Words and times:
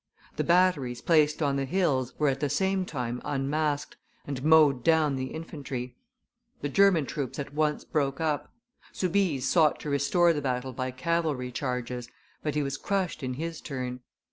The 0.35 0.43
batteries 0.43 0.99
placed 0.99 1.43
on 1.43 1.57
the 1.57 1.65
hills 1.65 2.15
were 2.17 2.27
at 2.29 2.39
the 2.39 2.49
same 2.49 2.85
time 2.87 3.21
unmasked, 3.23 3.97
and 4.25 4.43
mowed 4.43 4.83
down 4.83 5.15
the 5.15 5.27
infantry. 5.27 5.95
The 6.61 6.69
German 6.69 7.05
troops 7.05 7.37
at 7.37 7.53
once 7.53 7.83
broke 7.85 8.19
up. 8.19 8.51
Soubise 8.91 9.45
sought 9.47 9.79
to 9.81 9.91
restore 9.91 10.33
the 10.33 10.41
battle 10.41 10.73
by 10.73 10.89
cavalry 10.89 11.51
charges, 11.51 12.09
but 12.41 12.55
he 12.55 12.63
was 12.63 12.77
crushed 12.79 13.21
in 13.21 13.35
his 13.35 13.61
turn. 13.61 13.99